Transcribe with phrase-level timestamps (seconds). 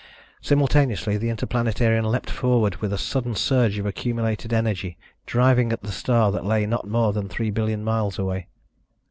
[0.41, 5.91] Simultaneously the Interplanetarian leaped forward with a sudden surge of accumulated energy, driving at the
[5.91, 8.47] star that lay not more than three billion miles away.